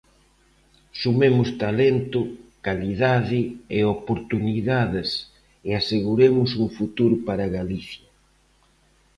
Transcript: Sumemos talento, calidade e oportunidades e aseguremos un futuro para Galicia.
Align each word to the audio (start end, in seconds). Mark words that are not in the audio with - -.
Sumemos 1.01 1.49
talento, 1.63 2.21
calidade 2.65 3.39
e 3.77 3.79
oportunidades 3.95 5.09
e 5.67 5.69
aseguremos 5.79 6.49
un 6.63 6.67
futuro 6.77 7.15
para 7.27 7.51
Galicia. 7.57 8.07